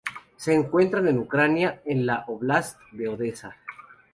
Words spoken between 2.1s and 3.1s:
óblast de